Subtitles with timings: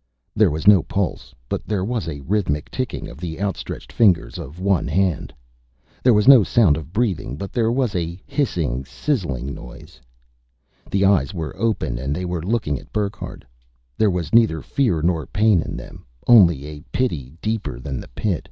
[0.34, 4.58] _There was no pulse, but there was a rhythmic ticking of the outstretched fingers of
[4.58, 5.30] one hand.
[6.02, 10.00] There was no sound of breathing, but there was a hissing, sizzling noise.
[10.90, 13.44] The eyes were open and they were looking at Burckhardt.
[13.98, 18.48] There was neither fear nor pain in them, only a pity deeper than the Pit.